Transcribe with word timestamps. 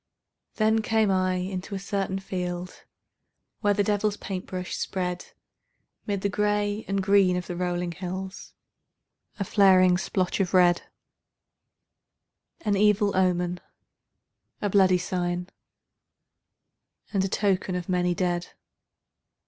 Then 0.55 0.81
came 0.81 1.11
I 1.11 1.35
into 1.35 1.75
a 1.75 1.79
certain 1.79 2.17
field 2.17 2.85
Where 3.59 3.75
the 3.75 3.83
devil's 3.83 4.17
paint 4.17 4.47
brush 4.47 4.75
spread 4.75 5.27
'Mid 6.07 6.21
the 6.21 6.27
gray 6.27 6.83
and 6.87 7.03
green 7.03 7.37
of 7.37 7.45
the 7.45 7.55
rolling 7.55 7.91
hills 7.91 8.55
A 9.37 9.43
flaring 9.43 9.99
splotch 9.99 10.39
of 10.39 10.55
red, 10.55 10.81
An 12.61 12.75
evil 12.75 13.15
omen, 13.15 13.59
a 14.59 14.71
bloody 14.71 14.97
sign, 14.97 15.49
And 17.13 17.23
a 17.23 17.27
token 17.29 17.75
of 17.75 17.87
many 17.87 18.15
dead. 18.15 18.47